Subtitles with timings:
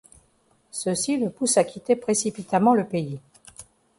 [0.71, 3.19] Ceci le pousse à quitter précipitamment le pays.